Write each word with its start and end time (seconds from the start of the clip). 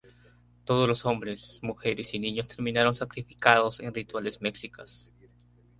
Todos 0.65 0.89
los 0.89 1.05
hombres, 1.05 1.59
mujeres 1.61 2.15
y 2.15 2.19
niños 2.19 2.47
terminaron 2.47 2.95
sacrificados 2.95 3.79
en 3.79 3.93
rituales 3.93 4.41
mexicas. 4.41 5.13